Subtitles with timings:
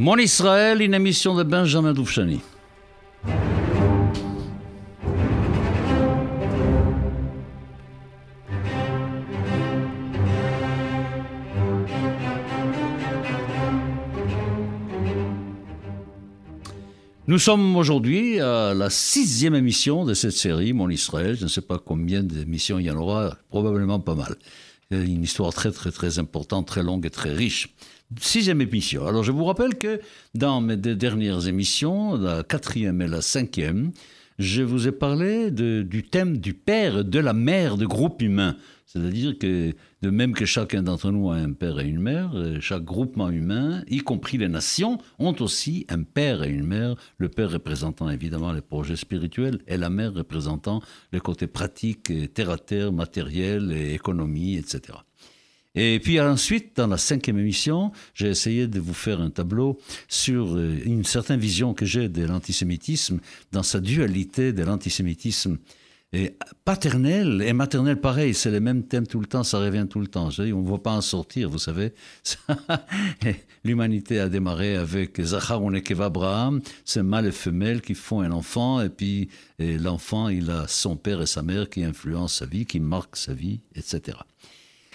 [0.00, 2.38] Mon Israël, une émission de Benjamin Doufchani.
[17.26, 21.36] Nous sommes aujourd'hui à la sixième émission de cette série, Mon Israël.
[21.36, 24.36] Je ne sais pas combien d'émissions il y en aura, probablement pas mal.
[24.92, 27.74] Une histoire très très très importante, très longue et très riche.
[28.16, 29.06] Sixième émission.
[29.06, 30.00] Alors je vous rappelle que
[30.34, 33.92] dans mes deux dernières émissions, la quatrième et la cinquième,
[34.38, 38.56] je vous ai parlé du thème du père et de la mère de groupe humain.
[38.86, 42.58] C'est-à-dire que de même que chacun d'entre nous a un père et une mère, euh,
[42.58, 47.28] chaque groupement humain, y compris les nations, ont aussi un père et une mère, le
[47.28, 50.80] père représentant évidemment les projets spirituels et la mère représentant
[51.12, 54.94] les côtés pratiques, terre-à-terre, matériel et économie, etc.
[55.74, 60.56] Et puis ensuite, dans la cinquième émission, j'ai essayé de vous faire un tableau sur
[60.56, 63.20] euh, une certaine vision que j'ai de l'antisémitisme,
[63.52, 65.58] dans sa dualité de l'antisémitisme
[66.64, 70.06] paternel et maternel, pareil, c'est les mêmes thèmes tout le temps, ça revient tout le
[70.06, 70.30] temps.
[70.30, 71.92] Je dis, on ne va pas en sortir, vous savez.
[73.64, 78.80] L'humanité a démarré avec Zachar Onekeva Abraham, c'est mâle et femelle qui font un enfant,
[78.80, 82.80] et puis l'enfant, il a son père et sa mère qui influencent sa vie, qui
[82.80, 84.16] marquent sa vie, etc.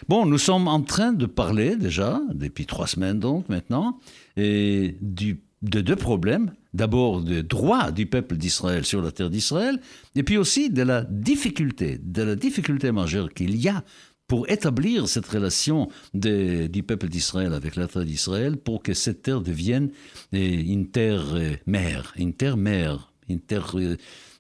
[0.09, 3.99] Bon, nous sommes en train de parler déjà, depuis trois semaines donc maintenant,
[4.35, 6.53] de deux problèmes.
[6.73, 9.79] D'abord, le droit du peuple d'Israël sur la terre d'Israël,
[10.15, 13.83] et puis aussi de la difficulté, de la difficulté majeure qu'il y a
[14.27, 19.41] pour établir cette relation du peuple d'Israël avec la terre d'Israël pour que cette terre
[19.41, 19.91] devienne
[20.31, 23.75] eh, une terre eh, mère, une terre mère, une terre,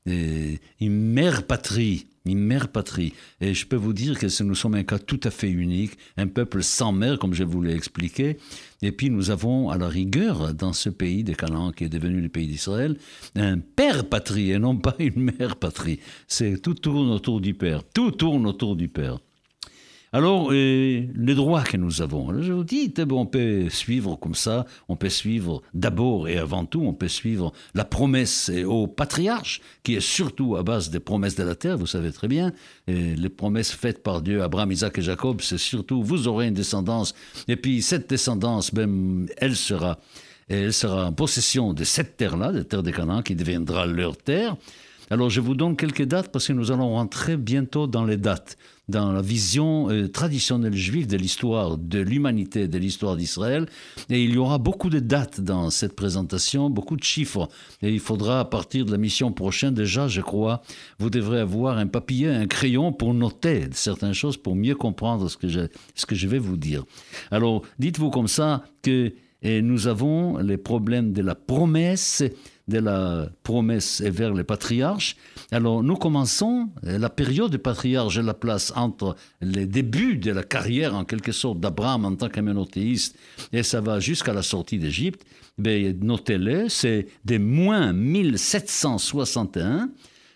[0.05, 0.59] une
[0.89, 3.13] mère patrie une mère patrie.
[3.41, 6.27] Et je peux vous dire que nous sommes un cas tout à fait unique, un
[6.27, 8.37] peuple sans mère, comme je vous l'ai expliqué.
[8.81, 12.21] Et puis nous avons à la rigueur, dans ce pays de Canaan qui est devenu
[12.21, 12.97] le pays d'Israël,
[13.35, 15.99] un père patrie et non pas une mère patrie.
[16.27, 17.83] C'est tout tourne autour du père.
[17.93, 19.19] Tout tourne autour du père.
[20.15, 24.95] Alors, les droits que nous avons, je vous dis, on peut suivre comme ça, on
[24.95, 29.99] peut suivre d'abord et avant tout, on peut suivre la promesse au patriarche, qui est
[29.99, 32.53] surtout à base des promesses de la terre, vous savez très bien,
[32.87, 37.15] les promesses faites par Dieu, Abraham, Isaac et Jacob, c'est surtout, vous aurez une descendance,
[37.47, 39.97] et puis cette descendance, ben, elle sera,
[40.47, 44.57] elle sera en possession de cette terre-là, de terre des Canaan, qui deviendra leur terre.
[45.09, 48.57] Alors je vous donne quelques dates parce que nous allons rentrer bientôt dans les dates
[48.89, 53.67] dans la vision euh, traditionnelle juive de l'histoire de l'humanité, de l'histoire d'Israël.
[54.09, 57.47] Et il y aura beaucoup de dates dans cette présentation, beaucoup de chiffres.
[57.81, 60.61] Et il faudra, à partir de la mission prochaine, déjà, je crois,
[60.99, 65.37] vous devrez avoir un papier, un crayon pour noter certaines choses, pour mieux comprendre ce
[65.37, 65.61] que je,
[65.95, 66.83] ce que je vais vous dire.
[67.31, 69.13] Alors, dites-vous comme ça que
[69.43, 72.23] et nous avons les problèmes de la promesse
[72.67, 75.15] de la promesse et vers les patriarches.
[75.51, 80.43] Alors nous commençons la période des patriarches et la place entre les débuts de la
[80.43, 83.17] carrière en quelque sorte d'Abraham en tant qu'aménothéiste
[83.51, 85.25] et ça va jusqu'à la sortie d'Égypte.
[85.57, 89.89] Ben, notez-le, c'est de moins 1761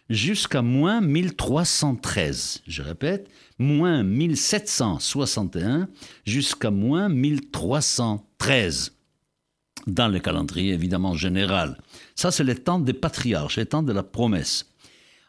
[0.10, 2.62] jusqu'à moins 1313.
[2.68, 5.88] Je répète, moins 1761
[6.26, 8.97] jusqu'à moins 1313
[9.88, 11.78] dans le calendrier évidemment général.
[12.16, 14.66] Ça, c'est le temps des patriarches, le temps de la promesse.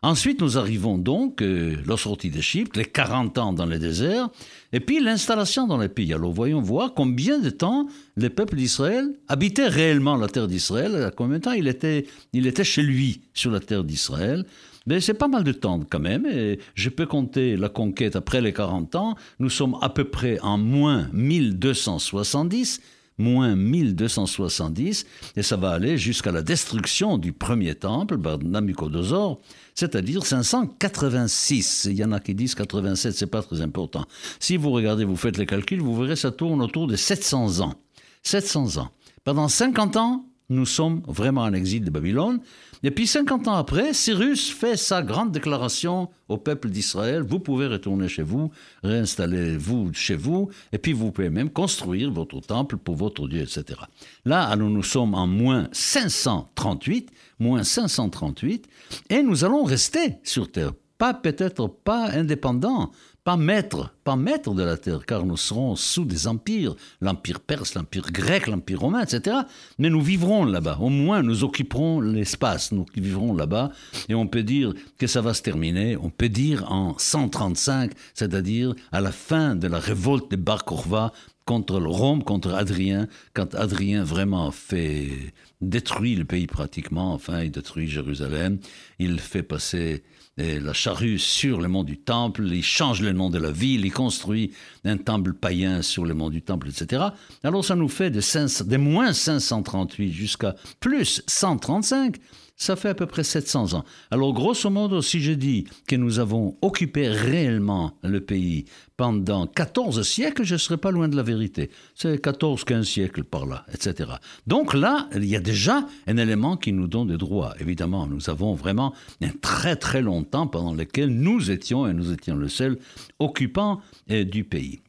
[0.01, 4.29] Ensuite, nous arrivons donc, euh, la sortie d'Égypte, les 40 ans dans le désert,
[4.73, 6.15] et puis l'installation dans les pays.
[6.15, 11.39] Alors voyons voir combien de temps le peuple d'Israël habitait réellement la terre d'Israël, combien
[11.39, 14.47] de temps il était, il était chez lui sur la terre d'Israël.
[14.87, 18.41] Mais c'est pas mal de temps quand même, et je peux compter la conquête après
[18.41, 19.17] les 40 ans.
[19.41, 22.81] Nous sommes à peu près en moins 1270,
[23.19, 25.07] moins 1270,
[25.37, 29.41] et ça va aller jusqu'à la destruction du premier temple par Nabucodonosor,
[29.75, 31.89] c'est-à-dire 586.
[31.91, 34.05] Il y en a qui disent 87, c'est pas très important.
[34.41, 37.75] Si vous regardez, vous faites les calculs, vous verrez ça tourne autour de 700 ans.
[38.23, 38.91] 700 ans.
[39.25, 42.41] Pendant 50 ans, nous sommes vraiment en exil de Babylone.
[42.83, 47.67] Et puis 50 ans après, Cyrus fait sa grande déclaration au peuple d'Israël, vous pouvez
[47.67, 48.51] retourner chez vous,
[48.85, 53.81] réinstallez-vous chez vous, et puis vous pouvez même construire votre temple pour votre Dieu, etc.
[54.25, 57.11] Là, alors nous sommes en moins 538,
[57.41, 58.67] moins 538,
[59.11, 60.73] et nous allons rester sur Terre.
[60.99, 62.91] Pas peut-être pas indépendants,
[63.29, 67.75] pas maître, pas maître de la terre, car nous serons sous des empires, l'empire perse,
[67.75, 69.37] l'empire grec, l'empire romain, etc.
[69.77, 73.71] Mais nous vivrons là-bas, au moins nous occuperons l'espace, nous vivrons là-bas,
[74.09, 78.75] et on peut dire que ça va se terminer, on peut dire en 135, c'est-à-dire
[78.93, 81.13] à la fin de la révolte de Bar Korva,
[81.49, 87.89] contre Rome, contre Adrien, quand Adrien vraiment fait détruit le pays pratiquement, enfin il détruit
[87.89, 88.59] Jérusalem,
[88.99, 90.03] il fait passer
[90.37, 93.87] eh, la charrue sur le mont du Temple, il change le nom de la ville,
[93.87, 94.53] il construit
[94.85, 97.03] un temple païen sur le mont du Temple, etc.
[97.43, 98.21] Alors ça nous fait de,
[98.65, 102.17] de moins 538 jusqu'à plus 135
[102.59, 103.85] ça fait à peu près 700 ans.
[104.11, 108.65] Alors, grosso modo, si je dis que nous avons occupé réellement le pays
[108.97, 111.71] pendant 14 siècles, je ne serais pas loin de la vérité.
[111.95, 114.11] C'est 14-15 siècles par là, etc.
[114.49, 117.55] Donc là, il y a déjà un élément qui nous donne des droits.
[117.61, 122.13] Évidemment, nous avons vraiment un très très long temps pendant lequel nous étions, et nous
[122.13, 122.79] étions le seul
[123.21, 124.81] occupant euh, du pays.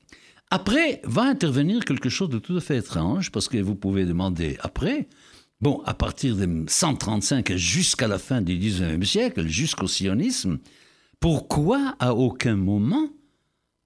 [0.49, 4.57] Après, va intervenir quelque chose de tout à fait étrange, parce que vous pouvez demander
[4.61, 5.07] après,
[5.61, 10.59] Bon, à partir de 135 jusqu'à la fin du 19e siècle, jusqu'au sionisme,
[11.19, 13.09] pourquoi à aucun moment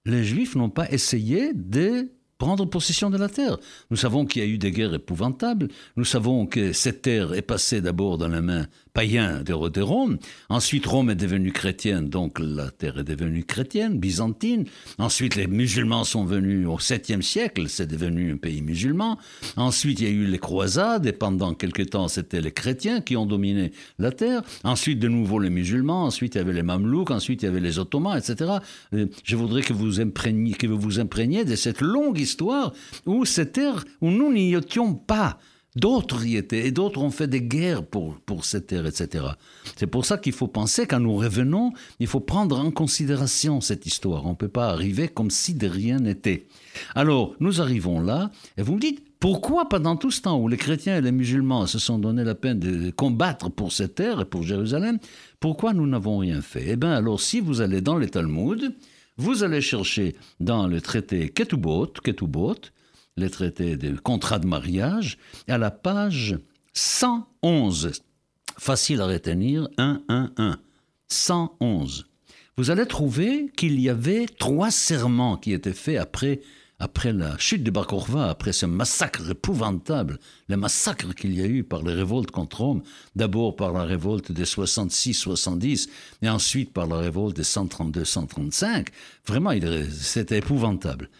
[0.04, 3.58] les Juifs n'ont pas essayé de prendre possession de la terre?
[3.90, 5.66] Nous savons qu'il y a eu des guerres épouvantables.
[5.96, 10.18] Nous savons que cette terre est passée d'abord dans les mains païens de Rome.
[10.48, 14.66] Ensuite, Rome est devenue chrétienne, donc la terre est devenue chrétienne, byzantine.
[14.98, 19.18] Ensuite, les musulmans sont venus au 7e siècle, c'est devenu un pays musulman.
[19.56, 23.16] Ensuite, il y a eu les croisades, et pendant quelque temps, c'était les chrétiens qui
[23.16, 24.42] ont dominé la terre.
[24.62, 26.04] Ensuite, de nouveau les musulmans.
[26.04, 27.10] Ensuite, il y avait les mamelouks.
[27.10, 28.58] Ensuite, il y avait les ottomans, etc.
[28.94, 32.72] Euh, je voudrais que vous imprégniez, que vous vous imprégniez de cette longue histoire
[33.06, 35.40] où cette terre, où nous n'y étions pas.
[35.76, 39.24] D'autres y étaient, et d'autres ont fait des guerres pour, pour cette terre, etc.
[39.74, 43.84] C'est pour ça qu'il faut penser, quand nous revenons, il faut prendre en considération cette
[43.84, 44.24] histoire.
[44.24, 46.46] On ne peut pas arriver comme si de rien n'était.
[46.94, 50.56] Alors, nous arrivons là, et vous me dites, pourquoi pendant tout ce temps où les
[50.56, 54.26] chrétiens et les musulmans se sont donné la peine de combattre pour cette terre et
[54.26, 54.98] pour Jérusalem,
[55.40, 56.66] pourquoi nous n'avons rien fait?
[56.68, 58.76] Eh bien, alors, si vous allez dans les Talmud,
[59.16, 62.56] vous allez chercher dans le traité Ketubot, Ketubot,
[63.16, 65.18] les traités de contrat de mariage,
[65.48, 66.38] à la page
[66.72, 67.92] 111.
[68.58, 70.58] Facile à retenir, 1, 1, 1.
[71.08, 72.06] 111.
[72.56, 76.40] Vous allez trouver qu'il y avait trois serments qui étaient faits après,
[76.78, 80.18] après la chute de Bar après ce massacre épouvantable,
[80.48, 82.82] le massacre qu'il y a eu par les révoltes contre Rome,
[83.16, 85.88] d'abord par la révolte des 66-70,
[86.22, 88.88] et ensuite par la révolte des 132-135.
[89.26, 89.52] Vraiment,
[89.90, 91.10] c'était épouvantable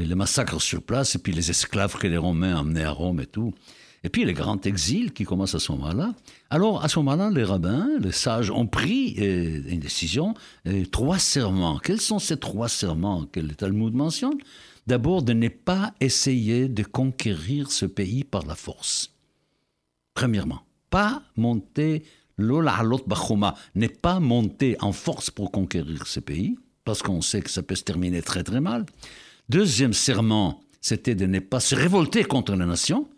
[0.00, 3.26] les massacres sur place, et puis les esclaves que les Romains amenaient à Rome et
[3.26, 3.54] tout.
[4.02, 6.14] Et puis les grands exils qui commencent à ce moment-là.
[6.50, 10.34] Alors, à ce moment-là, les rabbins, les sages ont pris euh, une décision,
[10.66, 11.78] euh, trois serments.
[11.78, 14.36] Quels sont ces trois serments que le Talmud mentionne?
[14.86, 19.10] D'abord, de ne pas essayer de conquérir ce pays par la force.
[20.12, 20.60] Premièrement,
[20.90, 22.04] pas monter
[23.74, 27.74] n'est pas monter en force pour conquérir ce pays, parce qu'on sait que ça peut
[27.74, 28.84] se terminer très très mal.
[29.48, 33.08] Deuxième serment, c'était de ne pas se révolter contre la nation,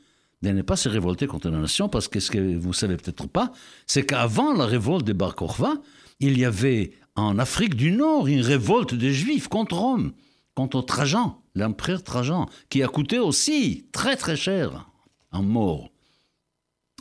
[0.43, 3.29] de ne pas se révolter contre la nation, parce que ce que vous savez peut-être
[3.29, 3.53] pas,
[3.87, 5.75] c'est qu'avant la révolte de Bar Korva,
[6.21, 10.13] il y avait en Afrique du Nord une révolte des Juifs contre Rome,
[10.55, 14.91] contre Trajan, l'empereur Trajan, qui a coûté aussi très très cher
[15.33, 15.91] en mort.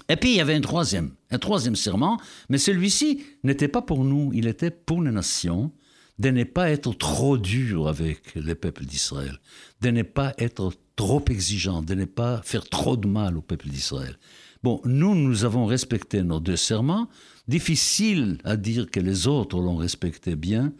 [0.07, 2.19] Et puis il y avait un troisième, un troisième serment,
[2.49, 5.71] mais celui-ci n'était pas pour nous, il était pour les nations,
[6.19, 9.39] de ne pas être trop dur avec le peuple d'Israël,
[9.81, 13.67] de ne pas être trop exigeant, de ne pas faire trop de mal au peuple
[13.69, 14.17] d'Israël.
[14.63, 17.09] Bon, nous, nous avons respecté nos deux serments.
[17.47, 20.73] Difficile à dire que les autres l'ont respecté bien,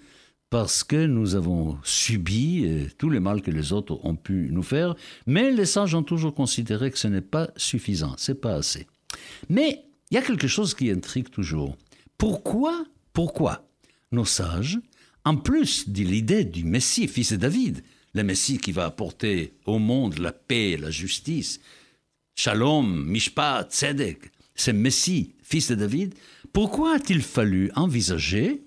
[0.50, 4.64] parce que nous avons subi euh, tous les mal que les autres ont pu nous
[4.64, 4.96] faire,
[5.28, 8.88] mais les sages ont toujours considéré que ce n'est pas suffisant, c'est pas assez.
[9.50, 11.76] Mais il y a quelque chose qui intrigue toujours.
[12.18, 13.68] Pourquoi, pourquoi
[14.12, 14.80] nos sages
[15.26, 19.80] en plus de l'idée du Messie, fils de David, le Messie qui va apporter au
[19.80, 21.60] monde la paix, la justice,
[22.36, 26.14] Shalom, Mishpat, Tzedek, ce Messie, fils de David,
[26.54, 28.64] pourquoi a-t-il fallu envisager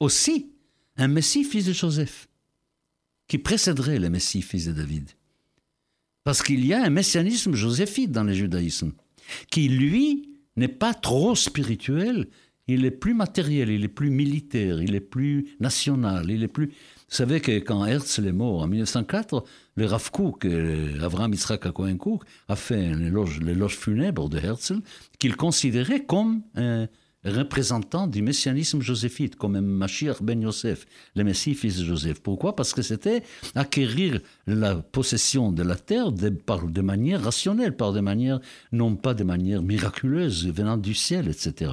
[0.00, 0.50] aussi
[0.96, 2.28] un Messie, fils de Joseph,
[3.28, 5.10] qui précéderait le Messie, fils de David?
[6.24, 8.92] Parce qu'il y a un messianisme joséphite dans le judaïsme,
[9.50, 12.28] qui, lui, n'est pas trop spirituel,
[12.68, 16.66] il est plus matériel, il est plus militaire, il est plus national, il est plus...
[16.66, 19.42] Vous savez que quand Herzl est mort en 1904,
[19.76, 24.80] le Rav Kook, euh, Avraham Yitzhak Cohen Kook, a fait l'éloge funèbre de Herzl
[25.18, 26.86] qu'il considérait comme un
[27.24, 32.20] représentant du messianisme joséphite, comme un Mashiach ben Yosef, le Messie fils de Joseph.
[32.20, 32.54] Pourquoi?
[32.54, 33.22] Parce que c'était
[33.54, 38.40] acquérir la possession de la terre de, par, manière rationnelle, par de manière,
[38.72, 41.72] non pas de manière miraculeuse, venant du ciel, etc.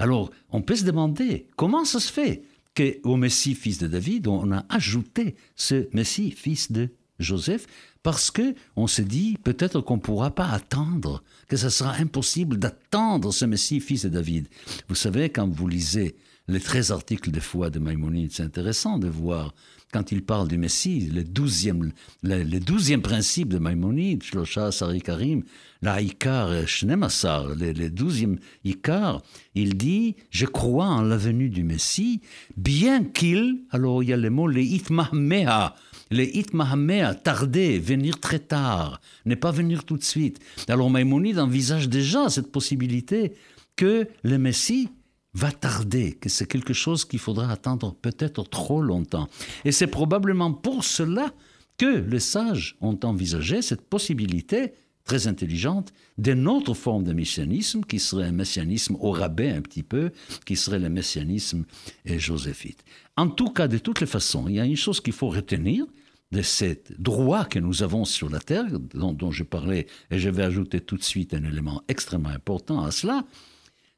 [0.00, 2.42] Alors, on peut se demander comment ça se fait
[2.74, 6.88] qu'au Messie fils de David, on a ajouté ce Messie fils de
[7.18, 7.66] Joseph,
[8.02, 12.56] parce que on se dit peut-être qu'on ne pourra pas attendre, que ce sera impossible
[12.56, 14.48] d'attendre ce Messie, fils de David.
[14.88, 16.16] Vous savez, quand vous lisez
[16.50, 19.54] les 13 articles de foi de Maïmonide, c'est intéressant de voir
[19.92, 21.92] quand il parle du Messie, le douzième,
[22.22, 25.42] le, le principe de Maïmonide, Shlosha Sarikarim,
[25.82, 29.22] la Ikar Shnemasar, le, le douzième Ikar,
[29.54, 32.20] il dit Je crois en la venue du Messie,
[32.56, 35.74] bien qu'il, alors il y a le mot le Itmahmea,
[36.10, 40.38] le Itmahmea, tarder, venir très tard, ne pas venir tout de suite.
[40.68, 43.32] Alors Maïmonide envisage déjà cette possibilité
[43.76, 44.88] que le Messie
[45.34, 49.28] va tarder, que c'est quelque chose qu'il faudra attendre peut-être trop longtemps.
[49.64, 51.32] Et c'est probablement pour cela
[51.78, 54.72] que les sages ont envisagé cette possibilité
[55.04, 59.82] très intelligente d'une autre forme de messianisme qui serait un messianisme au rabais un petit
[59.82, 60.10] peu,
[60.44, 61.64] qui serait le messianisme
[62.04, 62.84] joséphite.
[63.16, 65.86] En tout cas, de toutes les façons, il y a une chose qu'il faut retenir
[66.32, 70.30] de ce droit que nous avons sur la terre, dont, dont je parlais, et je
[70.30, 73.24] vais ajouter tout de suite un élément extrêmement important à cela,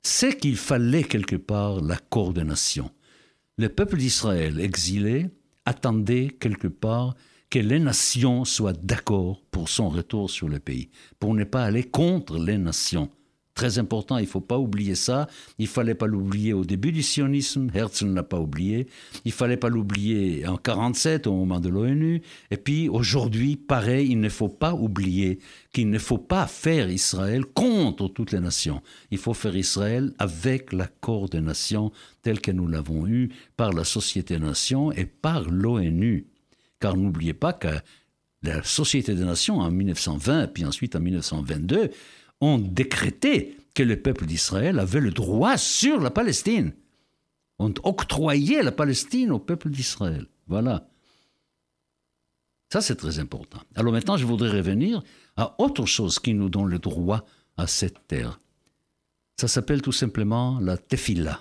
[0.03, 2.91] c'est qu'il fallait quelque part la coordination.
[3.59, 5.29] Le peuple d'Israël exilé
[5.65, 7.15] attendait quelque part
[7.51, 10.91] que les nations soient d'accord pour son retour sur le pays,
[11.21, 13.11] pour ne pas aller contre les nations.
[13.55, 15.27] Très important, il ne faut pas oublier ça.
[15.59, 18.87] Il ne fallait pas l'oublier au début du sionisme, Herzl n'a pas oublié.
[19.27, 22.23] Il ne fallait pas l'oublier en 1947 au moment de l'ONU.
[22.51, 25.39] Et puis aujourd'hui, pareil, il ne faut pas oublier
[25.73, 28.81] qu'il ne faut pas faire Israël contre toutes les nations.
[29.11, 31.93] Il faut faire Israël avec l'accord des nations
[32.23, 36.27] tel que nous l'avons eu par la Société des Nations et par l'ONU.
[36.81, 37.69] Car n'oubliez pas que
[38.43, 41.91] la Société des Nations en 1920, puis ensuite en 1922,
[42.43, 46.75] ont décrété que le peuple d'Israël avait le droit sur la Palestine.
[47.59, 50.27] Ont octroyé la Palestine au peuple d'Israël.
[50.49, 50.89] Voilà.
[52.71, 53.61] Ça, c'est très important.
[53.75, 55.03] Alors maintenant, je voudrais revenir
[55.37, 57.25] à autre chose qui nous donne le droit
[57.57, 58.41] à cette terre.
[59.39, 61.41] Ça s'appelle tout simplement la tefila.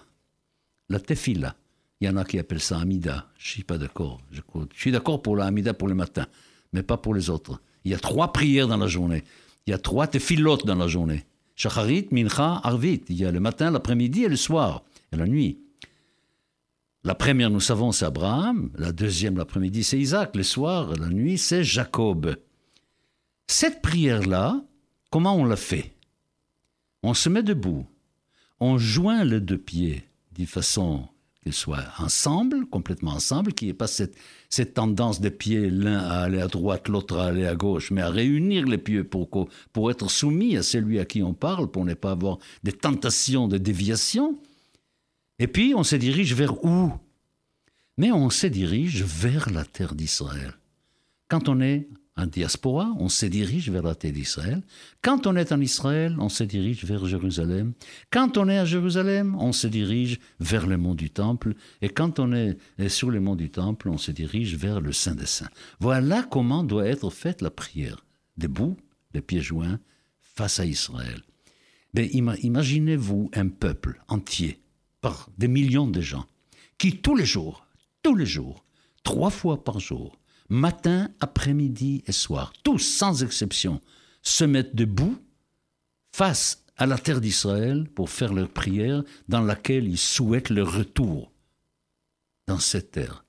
[0.90, 1.56] La tefila.
[2.00, 3.28] Il y en a qui appellent ça Amida.
[3.38, 4.22] Je ne suis pas d'accord.
[4.32, 4.42] Je,
[4.76, 6.28] suis d'accord pour la Amida pour le matin,
[6.74, 7.62] mais pas pour les autres.
[7.86, 9.24] Il y a trois prières dans la journée.
[9.66, 11.26] Il y a trois tefilot dans la journée.
[11.56, 13.02] Shacharit, Mincha, Arvit.
[13.10, 15.60] Il y a le matin, l'après-midi et le soir, et la nuit.
[17.04, 18.72] La première, nous savons, c'est Abraham.
[18.76, 20.36] La deuxième, l'après-midi, c'est Isaac.
[20.36, 22.36] Le soir, la nuit, c'est Jacob.
[23.48, 24.62] Cette prière-là,
[25.10, 25.94] comment on la fait?
[27.04, 27.86] On se met debout.
[28.60, 30.04] On joint les deux pieds
[30.34, 31.08] d'une façon
[31.42, 34.16] qu'ils soient ensemble, complètement ensemble, qu'il n'y ait pas cette,
[34.50, 38.02] cette tendance des pieds, l'un à aller à droite, l'autre à aller à gauche, mais
[38.02, 39.30] à réunir les pieds pour,
[39.74, 43.48] pour être soumis à celui à qui on parle, pour ne pas avoir des tentations
[43.48, 44.40] de déviation.
[45.40, 46.92] Et puis on se dirige vers où?
[47.98, 50.54] Mais on se dirige vers la terre d'Israël.
[51.28, 51.88] Quand on est
[52.18, 54.62] en diaspora, on se dirige vers la terre d'Israël.
[55.02, 57.74] Quand on est en Israël, on se dirige vers Jérusalem.
[58.12, 61.54] Quand on est à Jérusalem, on se dirige vers le mont du Temple.
[61.82, 62.58] Et quand on est
[62.90, 65.50] sur le mont du Temple, on se dirige vers le Saint des Saints.
[65.80, 68.06] Voilà comment doit être faite la prière.
[68.38, 68.78] Debout,
[69.14, 69.80] les pieds joints,
[70.20, 71.22] face à Israël.
[71.94, 74.62] Mais imaginez-vous un peuple entier,
[75.02, 76.26] par des millions de gens,
[76.78, 77.66] qui tous les jours,
[78.04, 78.66] tous les jours,
[79.04, 80.18] trois fois par jour,
[80.52, 83.80] matin, après-midi et soir, tous sans exception,
[84.22, 85.18] se mettent debout
[86.12, 91.32] face à la terre d'Israël pour faire leur prière dans laquelle ils souhaitent leur retour
[92.48, 93.24] dans cette terre.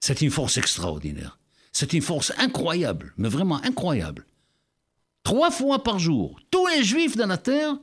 [0.00, 1.38] C'est une force extraordinaire.
[1.72, 4.24] C'est une force incroyable, mais vraiment incroyable.
[5.24, 7.76] Trois fois par jour, tous les juifs de la terre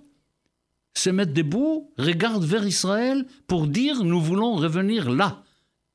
[0.96, 5.44] se mettent debout, regardent vers Israël pour dire nous voulons revenir là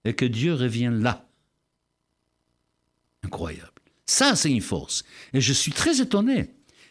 [0.05, 1.26] et que Dieu revienne là.
[3.27, 3.73] Incroyable.
[4.07, 5.03] Ça, c'est une force.
[5.33, 6.51] Et je suis très étonné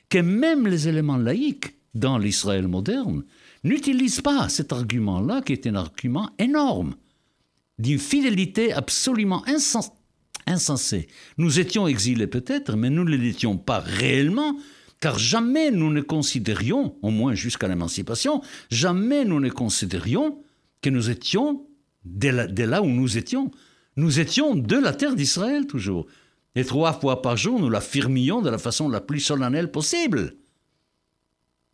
[0.10, 3.24] que même les éléments laïques dans l'Israël moderne
[3.64, 6.96] n'utilisent pas cet argument-là, qui est un argument énorme,
[7.80, 9.44] d'une fidélité absolument
[10.46, 11.08] insensée.
[11.38, 14.58] Nous étions exilés peut-être, mais nous ne l'étions pas réellement,
[15.00, 20.44] car jamais nous ne considérions, au moins jusqu'à l'émancipation, jamais nous ne considérions
[20.82, 21.66] que nous étions
[22.04, 23.52] de là où nous étions.
[23.96, 26.08] Nous étions de la terre d'Israël toujours.
[26.56, 30.38] Et trois fois par jour, nous l'affirmions de la façon la plus solennelle possible.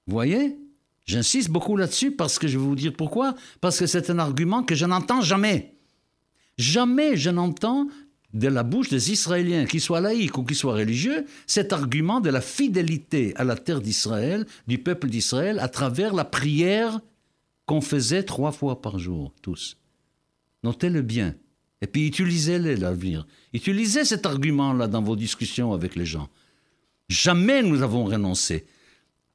[0.07, 0.57] Vous voyez?
[1.05, 3.35] J'insiste beaucoup là-dessus parce que je vais vous dire pourquoi.
[3.59, 5.75] Parce que c'est un argument que je n'entends jamais.
[6.57, 7.87] Jamais je n'entends
[8.33, 12.29] de la bouche des Israéliens, qu'ils soient laïcs ou qu'ils soient religieux, cet argument de
[12.29, 17.01] la fidélité à la terre d'Israël, du peuple d'Israël, à travers la prière
[17.65, 19.77] qu'on faisait trois fois par jour, tous.
[20.63, 21.35] Notez-le bien.
[21.81, 23.25] Et puis utilisez l'avenir.
[23.53, 26.29] Utilisez cet argument-là dans vos discussions avec les gens.
[27.09, 28.65] Jamais nous avons renoncé.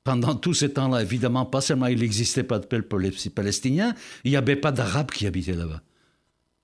[0.04, 4.36] Pendant tout ce temps-là, évidemment, pas seulement il n'existait pas de peuple palestinien, il n'y
[4.36, 5.82] avait pas d'Arabes qui habitaient là-bas.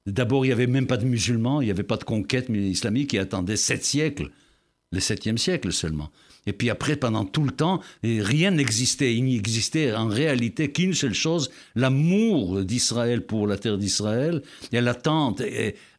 [0.07, 3.11] D'abord, il n'y avait même pas de musulmans, il n'y avait pas de conquête islamique
[3.11, 4.31] qui attendait sept siècles,
[4.93, 6.11] le septième siècle seulement.
[6.47, 9.15] Et puis après, pendant tout le temps, rien n'existait.
[9.15, 14.81] Il n'y existait en réalité qu'une seule chose, l'amour d'Israël pour la terre d'Israël et
[14.81, 15.43] l'attente,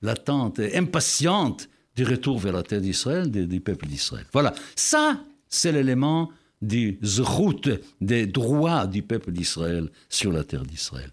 [0.01, 4.25] l'attente impatiente du retour vers la terre d'Israël, du, peuple d'Israël.
[4.33, 6.31] Voilà, ça, c'est l'élément
[6.61, 7.69] des routes,
[8.01, 11.09] des droits du peuple d'Israël sur la terre d'Israël.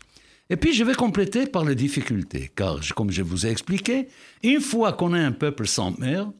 [0.49, 4.09] Et puis je vais compléter par les difficultés, car comme je vous ai expliqué,
[4.43, 6.31] une fois qu'on est un peuple sans mère,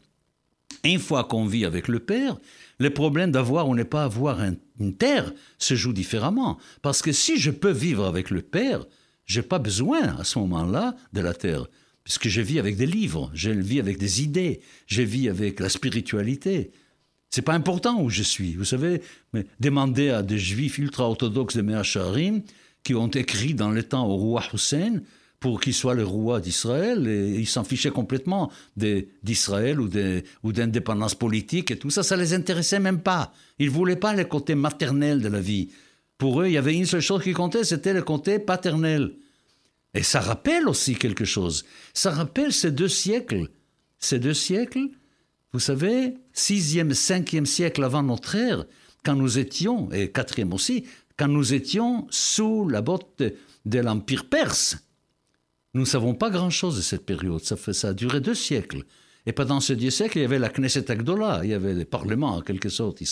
[0.85, 2.37] une fois qu'on vit avec le Père,
[2.81, 4.41] le problème d'avoir ou ne pas avoir
[4.81, 6.59] une terre se joue différemment.
[6.83, 8.87] Parce que si je peux vivre avec le Père,
[9.27, 11.67] je n'ai pas besoin à ce moment-là de la terre.
[12.05, 15.69] Puisque je vis avec des livres, je vis avec des idées, je vis avec la
[15.69, 16.73] spiritualité.
[17.29, 18.55] C'est pas important où je suis.
[18.55, 19.03] Vous savez,
[19.35, 22.43] mais demandez à des juifs ultra-orthodoxes de Meacharim
[22.83, 25.03] qui ont écrit dans le temps au roi Hussein
[25.41, 31.71] pour qu'il soit le roi d'Israël, et ils s'en fichaient complètement d'Israël ou d'indépendance politique
[31.71, 33.33] et tout ça, ça les intéressait même pas.
[33.59, 35.71] Ils voulaient pas le côté maternel de la vie.
[36.19, 39.15] Pour eux, il y avait une seule chose qui comptait, c'était le côté paternel.
[39.95, 41.65] Et ça rappelle aussi quelque chose.
[41.95, 43.49] Ça rappelle ces deux siècles.
[43.99, 44.89] Ces deux siècles,
[45.53, 48.67] vous savez, sixième, cinquième siècle avant notre ère,
[49.05, 50.85] quand nous étions, et quatrième aussi,
[51.17, 53.23] quand nous étions sous la botte
[53.65, 54.77] de l'Empire perse.
[55.75, 57.41] Nous ne savons pas grand-chose de cette période.
[57.41, 58.83] Ça, fait, ça a duré deux siècles.
[59.27, 61.85] Et pendant ces deux siècles, il y avait la Knesset Agdola, il y avait le
[61.85, 63.03] Parlement, en quelque sorte,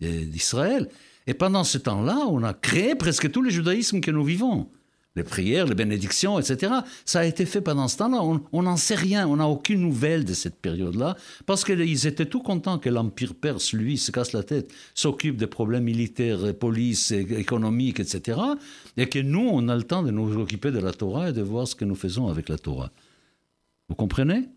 [0.00, 0.88] d'Israël.
[1.26, 4.70] Et pendant ce temps-là, on a créé presque tout le judaïsme que nous vivons
[5.18, 6.72] les prières, les bénédictions, etc.
[7.04, 8.22] Ça a été fait pendant ce temps-là.
[8.52, 12.40] On n'en sait rien, on n'a aucune nouvelle de cette période-là, parce qu'ils étaient tout
[12.40, 18.00] contents que l'Empire perse, lui, se casse la tête, s'occupe des problèmes militaires, police, économiques,
[18.00, 18.40] etc.
[18.96, 21.42] Et que nous, on a le temps de nous occuper de la Torah et de
[21.42, 22.90] voir ce que nous faisons avec la Torah.
[23.88, 24.48] Vous comprenez?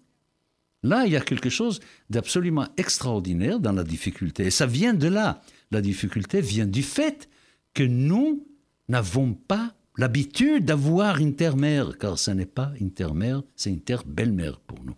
[0.83, 4.45] Là, il y a quelque chose d'absolument extraordinaire dans la difficulté.
[4.45, 5.41] Et ça vient de là.
[5.69, 7.29] La difficulté vient du fait
[7.73, 8.45] que nous
[8.89, 14.59] n'avons pas l'habitude d'avoir une terre-mère, car ce n'est pas une terre-mère, c'est une terre-belle-mère
[14.59, 14.95] pour nous,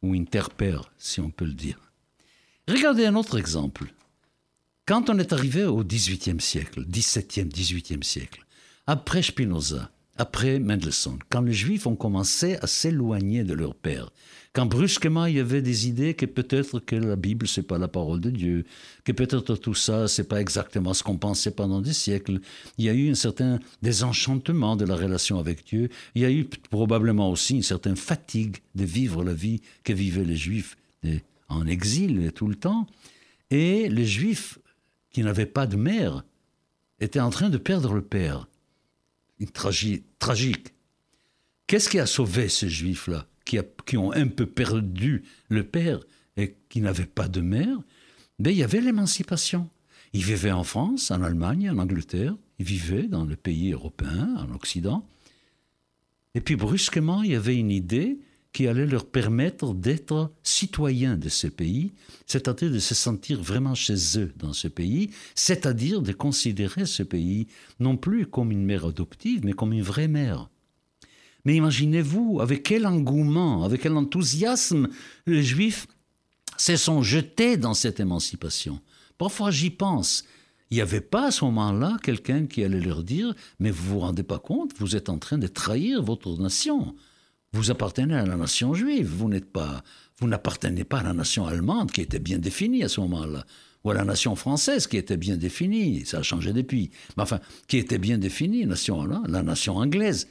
[0.00, 1.80] ou une terre-père, si on peut le dire.
[2.68, 3.92] Regardez un autre exemple.
[4.86, 8.46] Quand on est arrivé au XVIIIe siècle, XVIIe, XVIIIe siècle,
[8.86, 14.12] après Spinoza, après Mendelssohn, quand les Juifs ont commencé à s'éloigner de leur père,
[14.56, 17.88] quand brusquement il y avait des idées que peut-être que la Bible c'est pas la
[17.88, 18.64] parole de Dieu,
[19.04, 22.40] que peut-être tout ça c'est pas exactement ce qu'on pensait pendant des siècles.
[22.78, 25.90] Il y a eu un certain désenchantement de la relation avec Dieu.
[26.14, 30.24] Il y a eu probablement aussi une certaine fatigue de vivre la vie que vivaient
[30.24, 30.78] les Juifs
[31.50, 32.86] en exil tout le temps.
[33.50, 34.58] Et les Juifs
[35.10, 36.24] qui n'avaient pas de mère
[36.98, 38.48] étaient en train de perdre le père.
[39.38, 40.72] Une tragique.
[41.66, 43.26] Qu'est-ce qui a sauvé ces Juifs-là?
[43.46, 46.00] Qui, ont un peu perdu le père
[46.36, 47.78] et qui n'avaient pas de mère,
[48.38, 49.70] ben, il y avait l'émancipation.
[50.12, 54.54] Ils vivaient en France, en Allemagne, en Angleterre, ils vivaient dans les pays européens, en
[54.54, 55.06] Occident.
[56.34, 58.18] Et puis brusquement, il y avait une idée
[58.52, 61.92] qui allait leur permettre d'être citoyens de ce pays,
[62.26, 67.48] c'est-à-dire de se sentir vraiment chez eux dans ce pays, c'est-à-dire de considérer ce pays
[67.80, 70.48] non plus comme une mère adoptive, mais comme une vraie mère.
[71.46, 74.88] Mais imaginez-vous avec quel engouement, avec quel enthousiasme
[75.26, 75.86] les Juifs
[76.58, 78.80] se sont jetés dans cette émancipation.
[79.16, 80.24] Parfois j'y pense.
[80.70, 84.00] Il n'y avait pas à ce moment-là quelqu'un qui allait leur dire Mais vous vous
[84.00, 86.96] rendez pas compte, vous êtes en train de trahir votre nation.
[87.52, 89.84] Vous appartenez à la nation juive, vous n'êtes pas,
[90.18, 93.46] vous n'appartenez pas à la nation allemande qui était bien définie à ce moment-là,
[93.84, 97.38] ou à la nation française qui était bien définie, ça a changé depuis, mais enfin,
[97.68, 100.26] qui était bien définie, nation, la nation anglaise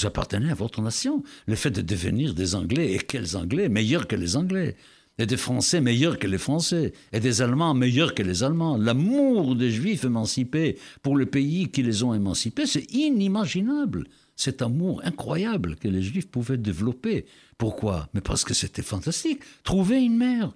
[0.00, 1.22] vous appartenez à votre nation.
[1.46, 4.76] Le fait de devenir des Anglais, et quels Anglais Meilleurs que les Anglais?
[5.18, 6.92] Et des Français meilleurs que les Français.
[7.12, 8.78] Et des Allemands meilleurs que les Allemands.
[8.78, 14.06] L'amour des Juifs émancipés pour le pays qui les ont émancipés, c'est inimaginable.
[14.36, 17.26] Cet amour incroyable que les Juifs pouvaient développer.
[17.58, 18.08] Pourquoi?
[18.14, 19.42] Mais parce que c'était fantastique.
[19.62, 20.54] Trouver une mère.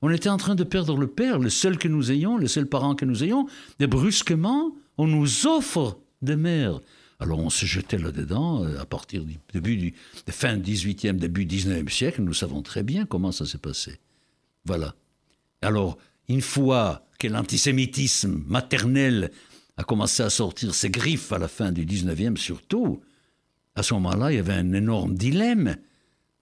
[0.00, 2.64] On était en train de perdre le père, le seul que nous ayons, le seul
[2.64, 3.46] parent que nous ayons,
[3.80, 6.80] et brusquement, on nous offre des mères.
[7.20, 9.94] Alors on se jetait là-dedans euh, à partir du début du
[10.30, 12.22] fin 18e, début 19e siècle.
[12.22, 14.00] Nous savons très bien comment ça s'est passé.
[14.64, 14.94] Voilà.
[15.62, 19.30] Alors, une fois que l'antisémitisme maternel
[19.76, 23.00] a commencé à sortir ses griffes à la fin du 19e surtout,
[23.76, 25.76] À ce moment-là, il y avait un énorme dilemme.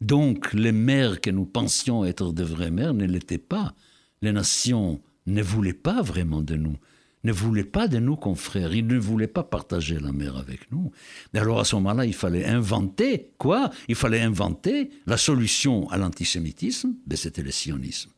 [0.00, 3.74] Donc, les mères que nous pensions être de vraies mères ne l'étaient pas.
[4.22, 6.76] Les nations ne voulaient pas vraiment de nous,
[7.24, 10.90] ne voulaient pas de nous confrères, ils ne voulaient pas partager la mer avec nous.
[11.34, 13.70] Alors à ce moment-là, il fallait inventer quoi?
[13.88, 18.10] Il fallait inventer la solution à l'antisémitisme, ben, c'était le sionisme.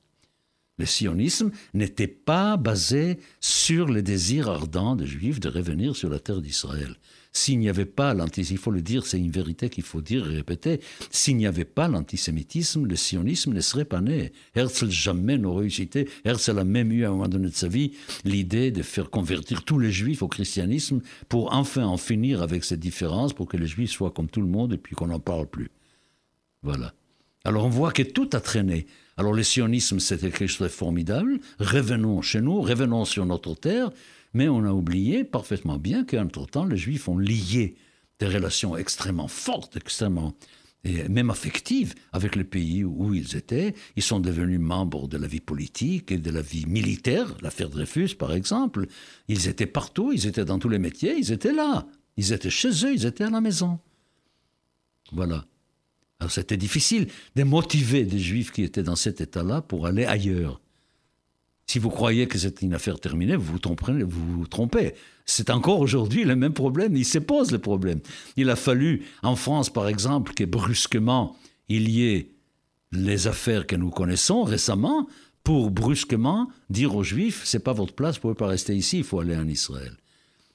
[0.79, 6.19] Le sionisme n'était pas basé sur le désir ardent des Juifs de revenir sur la
[6.19, 6.97] terre d'Israël.
[7.33, 10.29] S'il n'y avait pas l'antisémitisme, il faut le dire, c'est une vérité qu'il faut dire
[10.31, 14.33] et répéter, s'il n'y avait pas l'antisémitisme, le sionisme ne serait pas né.
[14.57, 17.93] Herzl jamais n'aurait cité, Herzl a même eu à un moment donné de sa vie
[18.25, 22.81] l'idée de faire convertir tous les juifs au christianisme pour enfin en finir avec cette
[22.81, 25.47] différence, pour que les juifs soient comme tout le monde et puis qu'on n'en parle
[25.47, 25.71] plus.
[26.63, 26.95] Voilà.
[27.45, 28.87] Alors on voit que tout a traîné.
[29.17, 31.41] Alors le sionisme, c'était quelque chose de formidable.
[31.59, 33.91] Revenons chez nous, revenons sur notre terre,
[34.33, 37.77] mais on a oublié parfaitement bien qu'entre-temps, les Juifs ont lié
[38.19, 40.35] des relations extrêmement fortes, extrêmement
[40.85, 43.75] et même affectives avec le pays où ils étaient.
[43.97, 48.15] Ils sont devenus membres de la vie politique et de la vie militaire, l'affaire Dreyfus
[48.15, 48.87] par exemple.
[49.29, 51.87] Ils étaient partout, ils étaient dans tous les métiers, ils étaient là.
[52.17, 53.79] Ils étaient chez eux, ils étaient à la maison.
[55.13, 55.45] Voilà.
[56.19, 60.61] Alors c'était difficile de motiver des juifs qui étaient dans cet état-là pour aller ailleurs.
[61.71, 64.93] Si vous croyez que c'est une affaire terminée, vous vous trompez.
[65.25, 68.01] C'est encore aujourd'hui le même problème, il se pose le problème.
[68.37, 71.37] Il a fallu, en France par exemple, que brusquement
[71.69, 72.33] il y ait
[72.91, 75.07] les affaires que nous connaissons récemment
[75.45, 79.05] pour brusquement dire aux Juifs, c'est pas votre place, vous pouvez pas rester ici, il
[79.05, 79.97] faut aller en Israël.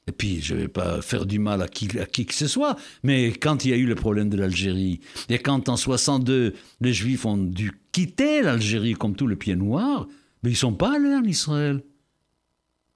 [0.08, 2.76] Et puis, je ne vais pas faire du mal à qui, qui, que ce soit,
[3.04, 5.00] mais quand il y a eu le problème de l'Algérie,
[5.30, 10.10] et quand en 62, les Juifs ont dû quitter l'Algérie comme tout le pied noir,
[10.46, 11.84] mais ils ne sont pas allés en Israël.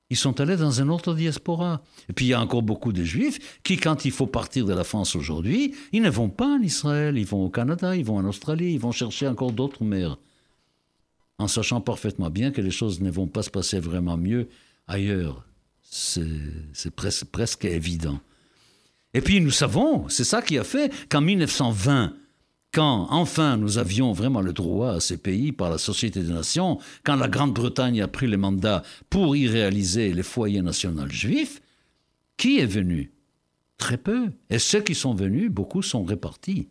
[0.09, 1.83] Ils sont allés dans un autre diaspora.
[2.07, 4.73] Et puis il y a encore beaucoup de Juifs qui, quand il faut partir de
[4.73, 8.17] la France aujourd'hui, ils ne vont pas en Israël, ils vont au Canada, ils vont
[8.17, 10.17] en Australie, ils vont chercher encore d'autres mers.
[11.37, 14.47] En sachant parfaitement bien que les choses ne vont pas se passer vraiment mieux
[14.87, 15.45] ailleurs
[15.91, 18.19] c'est presque évident.
[19.13, 22.13] Et puis nous savons, c'est ça qui a fait qu'en 1920,
[22.71, 26.79] quand enfin nous avions vraiment le droit à ces pays par la Société des Nations,
[27.03, 31.61] quand la Grande-Bretagne a pris le mandat pour y réaliser les foyers nationaux juifs,
[32.37, 33.11] qui est venu?
[33.77, 34.31] Très peu.
[34.49, 36.67] Et ceux qui sont venus, beaucoup sont répartis.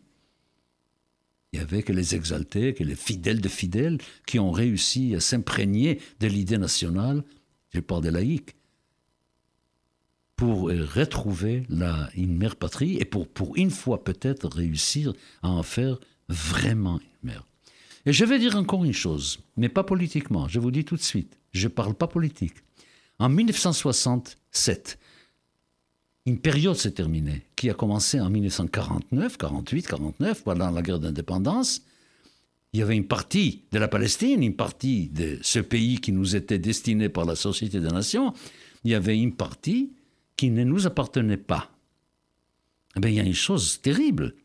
[1.51, 5.19] Il n'y avait que les exaltés, que les fidèles de fidèles qui ont réussi à
[5.19, 7.23] s'imprégner de l'idée nationale,
[7.71, 8.55] je parle des laïcs,
[10.39, 15.11] pour retrouver la, une mère patrie et pour, pour une fois peut-être réussir
[15.43, 15.99] à en faire
[16.29, 17.45] vraiment une mère.
[18.05, 21.01] Et je vais dire encore une chose, mais pas politiquement, je vous dis tout de
[21.01, 22.53] suite, je ne parle pas politique.
[23.19, 24.97] En 1967,
[26.25, 31.81] une période s'est terminée, qui a commencé en 1949, 48, 49, pendant la guerre d'indépendance.
[32.71, 36.37] Il y avait une partie de la Palestine, une partie de ce pays qui nous
[36.37, 38.33] était destiné par la Société des Nations.
[38.85, 39.91] Il y avait une partie
[40.39, 41.69] qui ne nous appartenait pas.
[42.95, 44.35] Eh il y a une chose terrible,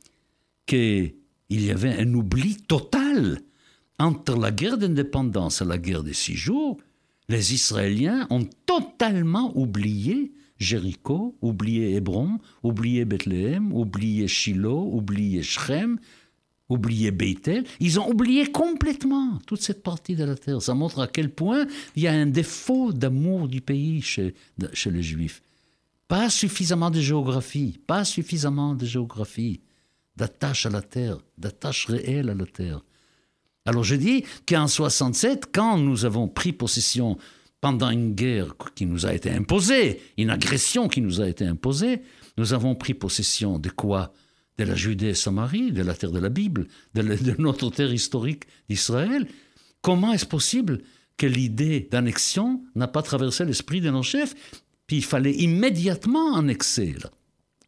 [0.67, 1.15] qu'il
[1.51, 3.41] y avait un oubli total
[4.01, 6.79] entre la guerre d'indépendance et la guerre des six jours.
[7.29, 16.01] Les Israéliens ont totalement oublié Jéricho, oublié Hébron, oublié Bethléem, oublié Shiloh, oublié Shrem,
[16.69, 17.63] oublié Bethel.
[17.79, 20.61] Ils ont oublié complètement toute cette partie de la terre.
[20.61, 25.03] Ça montre à quel point il y a un défaut d'amour du pays chez les
[25.05, 25.41] Juifs.
[26.09, 29.61] Pas suffisamment de géographie, pas suffisamment de géographie,
[30.17, 32.83] d'attache à la terre, d'attache réelle à la terre.
[33.67, 37.17] Alors je dis qu'en 67, quand nous avons pris possession
[37.61, 42.03] pendant une guerre qui nous a été imposée, une agression qui nous a été imposée,
[42.37, 44.12] nous avons pris possession de quoi?
[44.59, 47.93] De la Judée et Samarie, de la terre de la Bible, de, de notre terre
[47.93, 49.27] historique d'Israël.
[49.81, 50.83] Comment est-ce possible
[51.17, 54.35] que l'idée d'annexion n'a pas traversé l'esprit de nos chefs
[54.87, 56.94] puis il fallait immédiatement annexer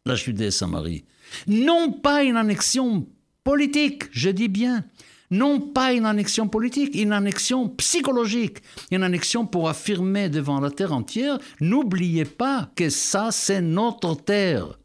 [0.05, 1.05] la Judée et Samarie.
[1.47, 3.07] Non pas une annexion
[3.43, 4.85] politique, je dis bien.
[5.29, 8.59] Non pas une annexion politique, une annexion psychologique,
[8.91, 14.79] une annexion pour affirmer devant la terre entière, n'oubliez pas que ça, c'est notre terre.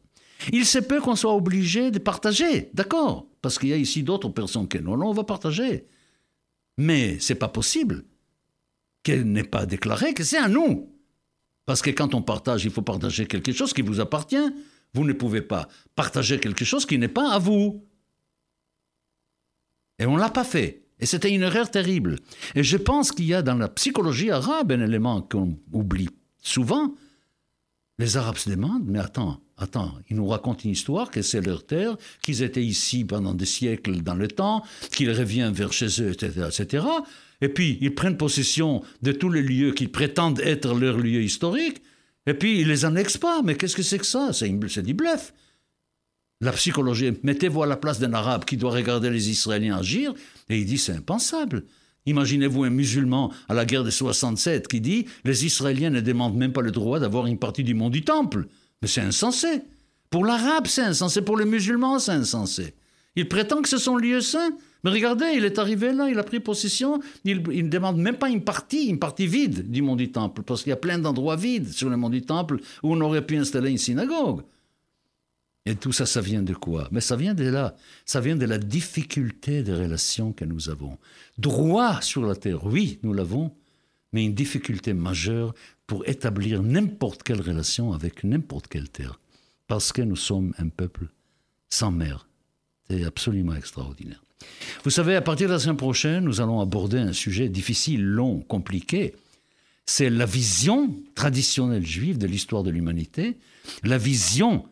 [0.51, 4.29] Il se peut qu'on soit obligé de partager, d'accord, parce qu'il y a ici d'autres
[4.29, 5.85] personnes que nous, non, on va partager.
[6.77, 8.03] Mais c'est pas possible
[9.03, 10.92] qu'elle n'ait pas déclaré que c'est à nous.
[11.65, 14.53] Parce que quand on partage, il faut partager quelque chose qui vous appartient.
[14.93, 17.85] Vous ne pouvez pas partager quelque chose qui n'est pas à vous.
[19.99, 20.83] Et on ne l'a pas fait.
[20.99, 22.17] Et c'était une erreur terrible.
[22.55, 26.09] Et je pense qu'il y a dans la psychologie arabe un élément qu'on oublie
[26.43, 26.93] souvent,
[27.99, 31.65] Les Arabes se demandent, mais attends, attends, ils nous racontent une histoire que c'est leur
[31.65, 36.11] terre, qu'ils étaient ici pendant des siècles dans le temps, qu'ils reviennent vers chez eux,
[36.11, 36.85] etc., etc.
[37.43, 41.81] Et puis, ils prennent possession de tous les lieux qu'ils prétendent être leurs lieux historiques,
[42.25, 43.41] et puis ils les annexent pas.
[43.43, 44.31] Mais qu'est-ce que c'est que ça?
[44.31, 44.47] C'est
[44.81, 45.33] du bluff.
[46.39, 50.13] La psychologie, mettez-vous à la place d'un arabe qui doit regarder les Israéliens agir,
[50.47, 51.65] et il dit c'est impensable.
[52.05, 56.53] Imaginez-vous un musulman à la guerre de 67 qui dit les Israéliens ne demandent même
[56.53, 58.47] pas le droit d'avoir une partie du mont du temple.
[58.81, 59.63] Mais c'est insensé.
[60.09, 61.21] Pour l'arabe, c'est insensé.
[61.21, 62.73] Pour les musulmans, c'est insensé.
[63.17, 64.51] Il prétend que ce sont lieux saints.
[64.83, 68.29] Mais regardez, il est arrivé là, il a pris possession, il, ne demande même pas
[68.29, 71.37] une partie, une partie vide du mont du temple, parce qu'il y a plein d'endroits
[71.37, 74.41] vides sur le mont du temple où on aurait pu installer une synagogue.
[75.65, 76.89] Et tout ça, ça vient de quoi?
[76.91, 77.75] Mais ça vient de là.
[78.05, 80.97] Ça vient de la difficulté des relations que nous avons.
[81.37, 83.55] Droit sur la terre, oui, nous l'avons,
[84.11, 85.53] mais une difficulté majeure
[85.87, 89.21] pour établir n'importe quelle relation avec n'importe quelle terre.
[89.67, 91.07] Parce que nous sommes un peuple
[91.69, 92.27] sans mère.
[92.89, 94.21] C'est absolument extraordinaire.
[94.83, 98.39] Vous savez, à partir de la semaine prochaine, nous allons aborder un sujet difficile, long,
[98.39, 99.13] compliqué.
[99.85, 103.37] C'est la vision traditionnelle juive de l'histoire de l'humanité,
[103.83, 104.65] la vision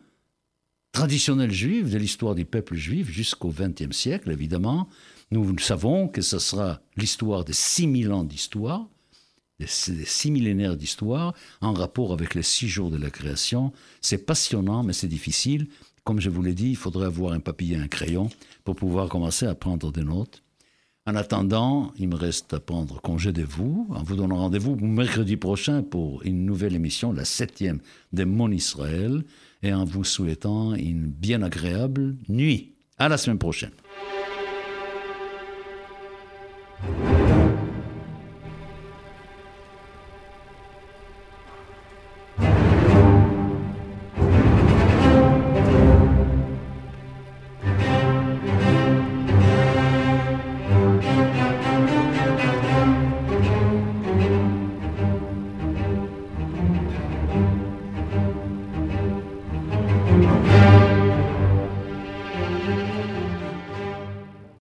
[0.92, 4.88] traditionnelle juive, de l'histoire des peuples juifs jusqu'au XXe siècle, évidemment.
[5.30, 8.86] Nous savons que ce sera l'histoire de 6000 ans d'histoire,
[9.58, 13.72] des six millénaires d'histoire, en rapport avec les six jours de la création.
[14.00, 15.68] C'est passionnant, mais c'est difficile.
[16.04, 18.28] Comme je vous l'ai dit, il faudrait avoir un papier et un crayon
[18.64, 20.42] pour pouvoir commencer à prendre des notes.
[21.06, 25.36] En attendant, il me reste à prendre congé de vous, en vous donnant rendez-vous mercredi
[25.36, 27.80] prochain pour une nouvelle émission, la septième
[28.12, 29.24] de Mon Israël,
[29.62, 32.74] et en vous souhaitant une bien agréable nuit.
[32.98, 33.72] À la semaine prochaine.